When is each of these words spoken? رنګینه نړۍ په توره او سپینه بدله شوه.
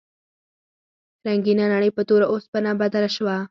رنګینه 1.25 1.65
نړۍ 1.73 1.89
په 1.95 2.01
توره 2.07 2.25
او 2.31 2.35
سپینه 2.45 2.71
بدله 2.81 3.09
شوه. 3.15 3.35